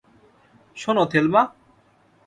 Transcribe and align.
শোনো, 0.77 1.03
থেলমা? 1.05 1.41